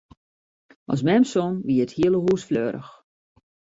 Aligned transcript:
As 0.93 1.01
mem 1.07 1.23
song, 1.31 1.53
wie 1.67 1.81
it 1.85 1.95
hiele 1.97 2.19
hûs 2.25 2.41
fleurich. 2.49 2.91